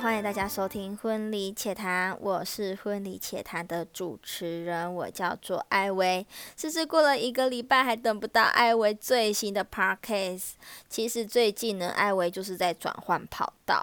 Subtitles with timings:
[0.00, 6.24] 欢迎大家收听《婚礼且谈》，我是《婚礼且谈》的主持人，我叫做艾薇。
[6.56, 10.50] 甚至过了一个礼拜，还等不到艾薇最新的 podcast。
[10.88, 13.82] 其实最近呢，艾薇就是在转换跑道。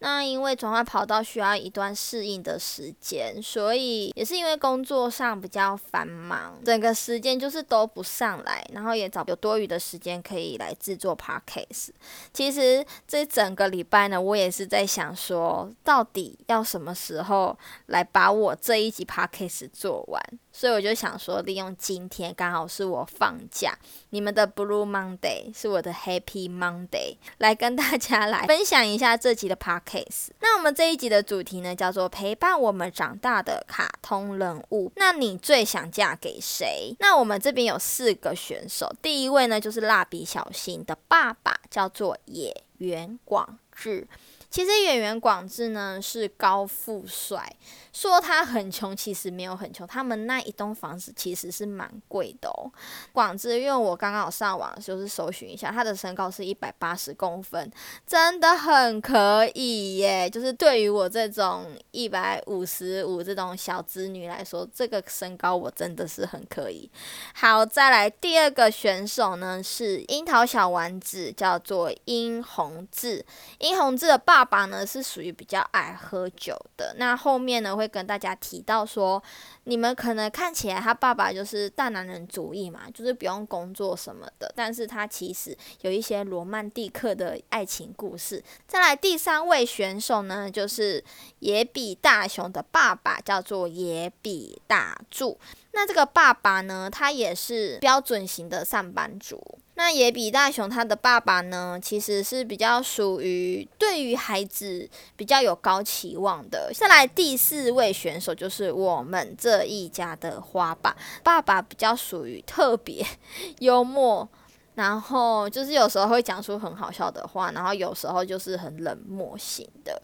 [0.00, 11.90] 那因为转换跑道需要一段适应的时间，所以也是因为工作上比较繁忙，整个时间就是都不上来，然后也找有多余的时间可以来制作 podcast。
[12.32, 20.22] 其实这整个礼拜呢，我也是在想说，到底要什么时候来把我这一集 podcast 做完。
[20.52, 23.78] 所以我就想说，利用今天刚好是我放假，
[24.10, 30.30] 你们的 Blue Monday 是我的 Happy Monday，来跟大家来分享一下这集的 podcast。
[30.40, 34.90] 那我们这一集的主题呢，叫做陪伴我们长大的卡通人物。
[34.96, 36.94] 那你最想嫁给谁？
[36.98, 44.06] 那我们这边有四个选手，第一位呢就是蜡笔小新的爸爸，叫做野原广志。
[44.50, 47.56] 其实演员广志呢是高富帅，
[47.92, 49.86] 说他很穷，其实没有很穷。
[49.86, 52.68] 他们那一栋房子其实是蛮贵的哦。
[53.12, 57.70] 广志，因为我刚刚有上网就是搜寻一下，他的身高是一百八十公分，
[58.04, 60.28] 真的很可以耶。
[60.28, 66.90] 就是对于我这种一百五十五这种小子女来说，这个身高我真的是很可以。
[67.34, 73.24] 好，再来第二个选手呢是樱桃小丸子，叫做殷宏志。
[73.60, 74.39] 殷宏志的爸。
[74.40, 79.22] 爸爸呢是属于比较爱喝酒的，那后面呢会跟大家提到说，
[79.64, 88.42] 你们可能看起来他爸爸就是大男人主义嘛，就是不用工作什么的，但是他其实有一些罗曼蒂克的爱情故事。
[88.66, 91.04] 再来第三位选手呢，就是
[91.40, 95.38] 野比大雄的爸爸，叫做野比大柱。
[95.72, 99.58] 那这个爸爸呢，他也是标准型的上班族。
[99.82, 104.86] 那野比大雄他的爸爸呢，其实是比较属于对于孩子
[105.16, 106.70] 比较有高期望的。
[106.74, 113.02] 再来第四位选手就是我们这一家的花爸，爸爸比较属于特别
[113.60, 114.28] 幽默。
[114.74, 120.00] 然后就是有时候会讲出很好笑的话，然后有时候就是很冷漠型的。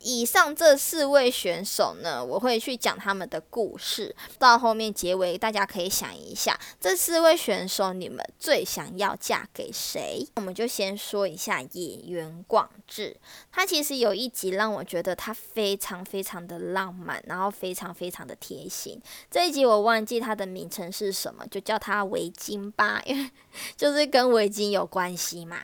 [0.00, 10.26] 以上这四位选手呢，我会去讲他们的故事，到后面结尾大家可以想一下，这四位选手你们最想要嫁给谁？
[10.36, 13.16] 我们就先说一下野原广志，
[13.52, 19.00] 他其实有一集让我觉得他非常非常的浪漫，然后非常非常的贴心。
[19.30, 23.30] 这一集我忘记他的名称是什么，就叫他围巾吧，因为
[23.76, 23.99] 就是。
[24.06, 25.58] 跟围巾有关系嘛？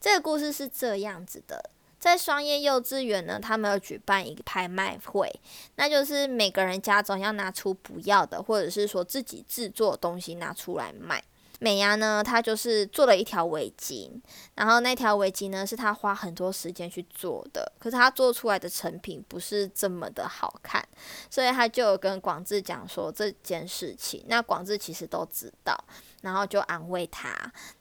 [0.00, 5.32] 这个故事是这样子的，在双叶幼稚园呢，他们要举办一个拍卖会，
[5.76, 11.22] 那就是每个人家中要拿出不要的，或者是说自己制作的东西拿出来卖。
[11.60, 14.10] 美伢呢，她就是做了一条围巾，
[14.54, 20.86] 然后那条围巾呢是她花很多时间去做的，可是她做出来的成品不是这么的好看，
[21.30, 24.24] 所以她就有跟广志讲说这件事情。
[24.28, 25.76] 那广志其实都知道。
[26.24, 27.30] 然后就安慰他。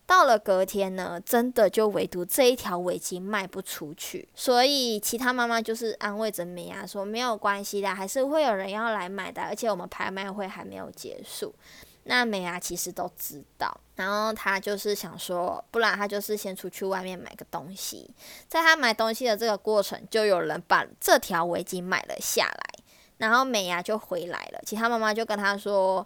[0.05, 11.55] 到了隔天呢，真的就唯独这一条围巾卖不出去，所以其他妈妈就是安慰着美伢说：“没有关系的，还是会有人要来买的，而且我们拍卖会还没有结束。”
[12.03, 18.09] 那美啊其实都知道，然后她就是想说，不然她就是先出去外面买个东西。
[18.47, 22.83] 在她买东西的这个过程，就有人把这条围巾买了下来，
[23.23, 24.59] 然后美牙就回来了。
[24.66, 26.06] 其他妈妈就跟她说。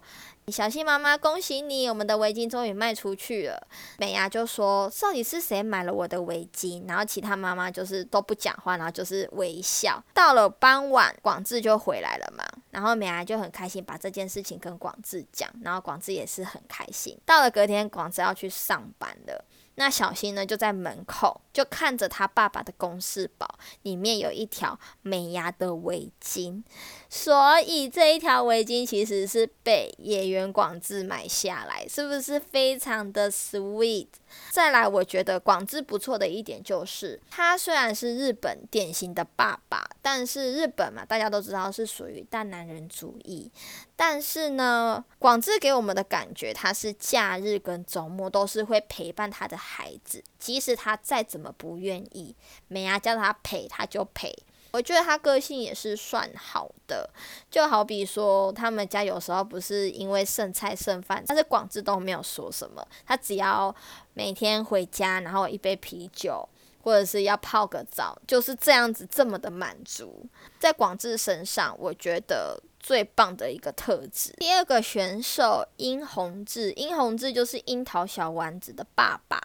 [0.50, 3.68] 小新妈妈，恭喜你，我们的围巾终于卖出去了。
[3.98, 10.02] 美牙就说：“到底是谁买了我的围巾？”然后其他妈妈就是都不讲话，然后就是微笑。
[10.14, 17.14] 到了傍晚，广志就回来了嘛，然后美牙就很开心，把这件事情跟广志讲，然后广志也是很开心。
[17.26, 19.44] 到了隔天，广志要去上班了。
[19.78, 23.48] 那小新呢，就在门口，就看着他爸爸的公事包，
[23.82, 26.64] 里面有一条美牙的围巾，
[27.08, 34.08] 所以这一条围巾其实是被野原广志买下来，是不是非常的 sweet？
[34.50, 43.50] 再来，我觉得广志不错的一点就是，他虽然是日本典型的爸爸，但是日本嘛，大家都知道是属于大男人主义。
[43.96, 52.36] 但是呢，广志给我们的感觉，他是假日跟周末都是会陪伴他的孩子，即使他再怎么不愿意，
[52.68, 54.34] 美伢叫他陪他就陪。
[54.78, 57.10] 我觉得他个性也是算好的，
[57.50, 63.74] 就好比说他们家有时候不是因为剩菜剩饭，但是广志都没有说什么，他只要
[64.14, 66.48] 每天回家，然后一杯啤酒。
[66.80, 70.24] 或者是要泡个澡，就是这样子这么的满足。
[70.58, 74.32] 在广志身上，我觉得最棒的一个特质。
[74.38, 79.38] 第二个选手殷宏志，殷宏志就是樱桃小丸子的爸爸。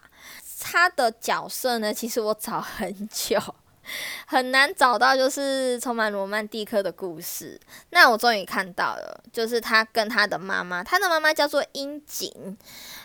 [0.60, 3.38] 他的角色呢，其实我找很久。
[4.26, 7.60] 很难找到就是充满罗曼蒂克的故事。
[7.90, 12.56] 那我终于看到了，就是他跟他的妈妈，他的妈妈叫做樱井。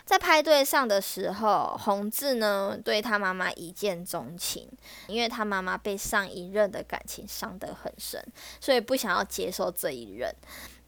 [0.06, 4.68] 在派对上的时候，红志呢对他妈妈一见钟情，
[5.06, 8.20] 因为他妈妈被上一任的感情伤得很深，
[8.60, 10.34] 所以不想要接受这一任。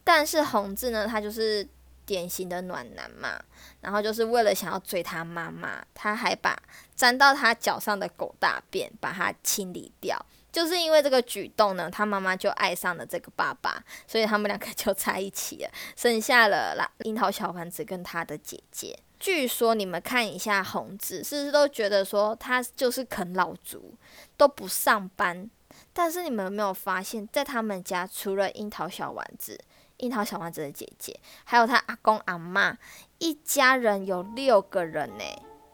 [0.02, 1.64] 但是红志呢，他就是
[2.04, 3.40] 典型的暖男嘛。
[3.80, 6.56] 然后就是为了想要追他妈妈，他还把
[6.94, 10.18] 沾到他脚上的狗大便把它清理掉。
[10.50, 18.98] 就是因为这个举动呢，他妈妈就爱上了这个爸爸，所以他们两个就 在一起了，生下了啦樱桃小丸子跟他的姐姐。
[19.18, 23.94] 据说你们看一下红子，是不是都觉得说他就是啃老族，
[24.36, 25.48] 都不上班？
[25.94, 29.58] 但是你们有没有发现，在他们家除了樱桃小丸子？
[30.02, 32.76] 樱桃小丸子的姐姐，还有他阿公阿妈，
[33.18, 35.24] 一家人有六个人呢。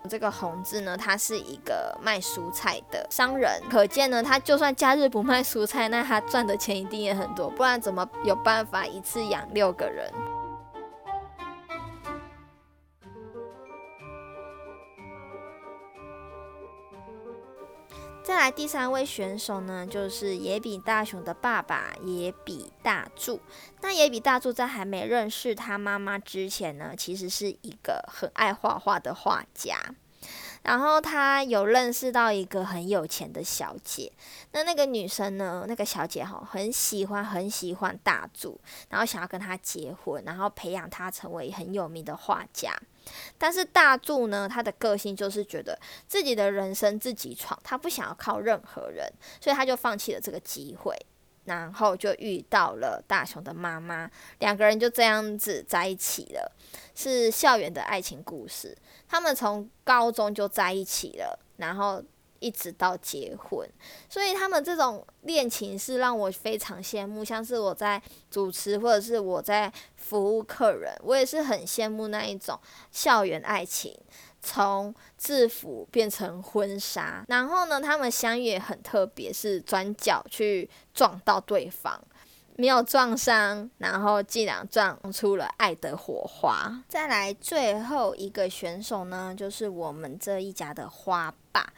[0.08, 10.10] 这个红字呢，他是一个卖蔬菜的商人，可见呢，他就算假日不卖蔬菜，那他赚的钱一定也很多，不然怎么有办法一次养六个人？
[18.50, 23.41] 第三位选手呢，就是野比大雄的爸爸野比大柱。
[23.81, 29.77] 那野比大柱在还没认识他妈妈之前呢，其实是一个很爱画画的画家。
[30.62, 34.12] 然后他有认识到一个很有钱的小姐，
[34.53, 42.73] 那那个女生呢，那个小姐哈，很喜欢很喜欢大柱，然后想要跟他结婚，然后培养他成为很有名的画家。
[43.37, 49.10] 但是大柱呢，他的个性就是觉得自己的人生自己闯，他不想要靠任何人，
[49.40, 50.96] 所以他就放弃了这个机会，
[51.44, 56.52] 然后就遇到了大雄的妈妈，两个人就这样子在一起了，
[56.94, 58.76] 是校园的爱情故事。
[59.08, 62.02] 他们从高中就在一起了，然后。
[62.40, 63.69] 一直到结婚，
[64.08, 67.25] 所以他们这种恋情是让我非常羡慕。
[67.25, 68.00] 像是我在
[68.31, 72.58] 主持，或者是我在服务客人，我也是很羡慕那一种
[72.93, 73.99] 校园爱情，
[74.40, 77.25] 从制服变成婚纱。
[77.29, 82.00] 然后呢，他们相遇也很特别，是转角去撞到对方。
[82.61, 86.82] 没有撞伤，然后竟然撞出了爱的火花。
[86.88, 91.73] 再来最后一个选手呢，就是我们这一家的花爸。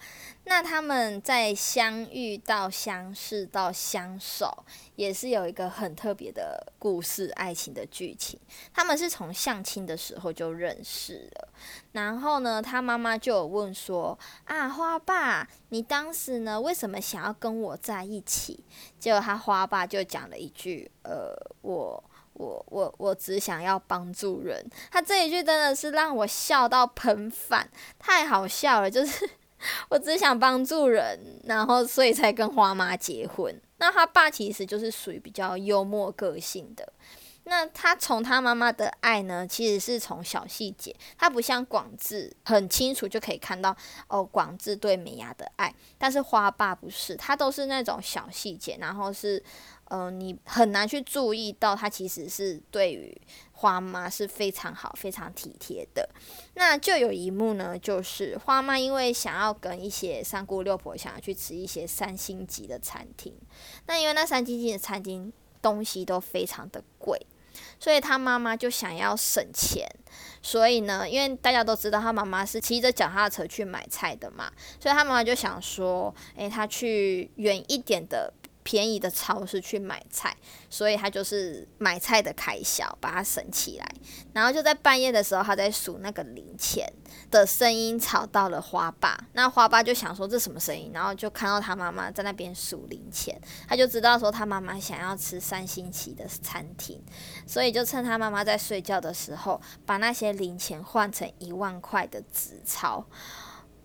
[0.50, 4.64] 那他们在相遇到相识到相守，
[4.97, 8.37] 也是有一个很特别的故事，爱情的剧情。
[8.75, 11.49] 他们是从相亲的时候就认识了，
[11.93, 18.64] 然后呢，他妈妈就有问说：“啊，花爸，你当时呢，为什么想要跟我在一起？”
[18.99, 27.70] 结果他花爸就讲了一句：“呃，我我我我只想要帮助人。”他这一句真的是让我笑到喷饭，
[28.00, 29.31] 太好笑了，就是。
[29.89, 33.55] 我只想帮助人，然后所以才跟花妈结婚。
[33.79, 36.93] 那他爸其实就是属于比较幽默个性的。
[37.50, 43.76] 那他从他妈妈的爱呢，其实是从小细节，他不像广志很清楚就可以看到
[44.06, 45.75] 哦，广志对美伢的爱。
[45.99, 49.42] 但是花爸不是，他都是那种小细节，然后是。
[49.92, 56.09] 嗯，你很难去注意到，他其实是对于花妈是非常好、非常体贴的。
[56.54, 63.35] 那就有一幕呢，就是花妈因为想要跟一些三姑六婆想要去吃一些三星级的餐厅，
[63.87, 67.26] 那因为那三星级的餐厅东西都非常的贵，
[67.78, 69.88] 所以他妈妈就想要省钱。
[70.42, 78.33] 所以呢，因为大家都知道他妈妈是骑着脚踏车去买菜的嘛，所以他妈妈就想说，诶，他去远一点的。
[78.62, 80.37] 便宜的超市去买菜，
[80.69, 83.87] 所以他就是买菜的开销把它省起来。
[84.33, 86.93] 然后就在半夜的时候，他在数那个零钱
[87.31, 89.19] 的声音吵到了花爸。
[89.33, 97.02] 那花爸就想说这什么声音，然后就看到他妈妈在那边数零钱，他就知道说他妈妈想要吃三星期的餐厅，
[97.47, 103.07] 所以就趁他妈妈在睡觉的时候，把那些零钱换成一万块的纸钞。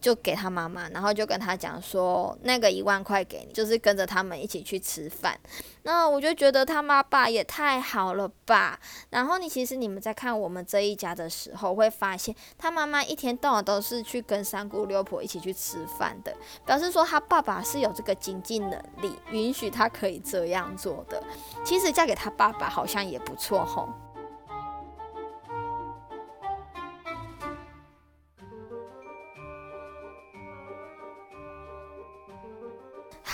[0.05, 5.35] 就给他妈妈，然后就跟他讲说，那个一万块给你，就是跟着他们一起去吃饭。
[5.81, 8.79] 那我就觉得他妈爸也太好了吧。
[9.09, 16.31] 然后你其实你们在看我们这一家的时候，会发现他妈妈一天到晚都是去跟三姑六婆一起去吃饭的，
[16.63, 21.19] 表示说他爸爸是有这个经济能力，允许他可以这样做的。
[21.63, 23.89] 其实嫁给他爸爸好像也不错吼。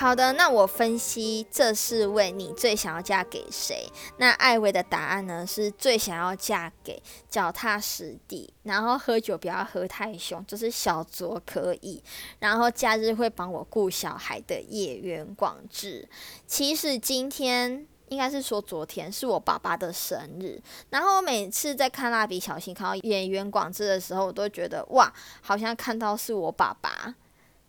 [0.01, 3.87] 好的，那我分析这四位，你最想要嫁给谁？
[4.17, 5.45] 那艾薇的答案呢？
[5.45, 12.01] 是最想要嫁给脚踏实地，然后喝酒不要喝太凶，就是小酌可以，
[12.39, 16.09] 然后假日会帮我顾小孩的叶缘广志。
[16.47, 27.13] 其实今天应该是说昨天是我爸爸的生日，然后我每次在看蜡笔小新看到演员广志的时候，我都觉得哇，好像看到是我爸爸。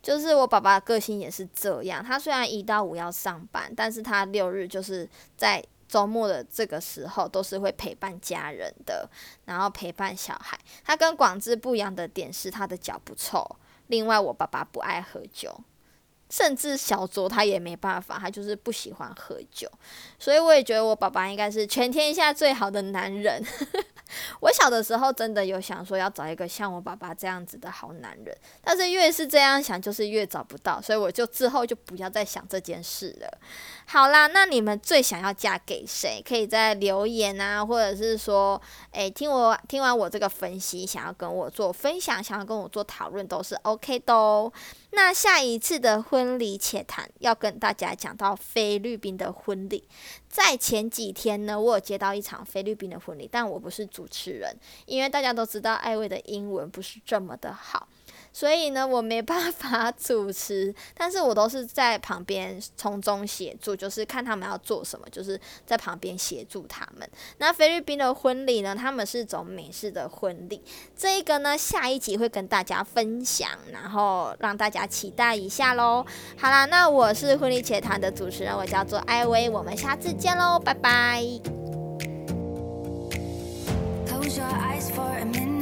[0.03, 9.09] 就是我爸爸个性也是这样，他虽然一到五要上班，但是他六日就是在周末的这个时候都是会陪伴家人的，
[9.45, 10.59] 然后陪伴小孩。
[10.83, 13.43] 他跟广志不一样的点是他的脚不臭，
[13.87, 15.57] 另外我爸爸不爱喝酒。
[16.33, 19.69] 甚至小卓他也没办法，他就是不喜欢喝酒，
[20.17, 23.39] 所以我也觉得我爸爸应该是全天下最好的男人。
[24.41, 33.37] 我小的时候真的有想说要找一个像我爸爸这样子的好男人，但是越是这样想，就是越找不到，所以我就之后就不要再想这件事了。
[33.85, 36.19] 好啦，那你们最想要嫁给谁？
[36.27, 38.59] 可以在留言啊，或者是说，
[38.91, 44.51] 诶，听我听完我这个分析，想要跟我做分享，想要跟我做讨论，都是 OK 的哦。
[44.95, 49.87] 那下一次的婚礼且谈，要跟大家讲到菲律宾的婚礼。
[50.29, 57.87] 在前几天呢，我有接到一场菲律宾的婚礼，但我不是主持人，因为大家都知道艾薇的英文不是这么的好。
[58.33, 67.07] 所以呢，我没办法主持，但是我都是在旁边从中协助，就是看他们要做什么，就是在旁边协助他们。
[67.37, 70.61] 那菲律宾的婚礼呢，他们是走美式的婚礼，
[70.97, 76.03] 这个呢，下一集会跟大家分享，然后让大家期待一下喽。
[76.35, 81.23] 好啦，那我是婚礼且谈的主持人，我叫做艾薇，我们下次见喽，拜拜。
[84.91, 85.52] for a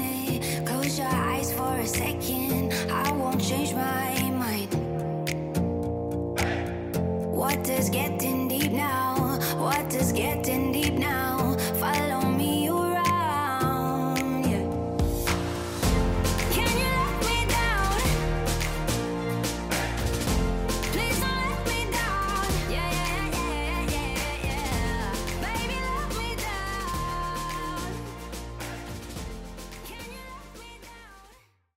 [0.91, 2.74] close your eyes for a second.
[2.91, 4.74] I won't change my mind.
[7.33, 9.39] What is getting deep now?
[9.57, 10.71] What is getting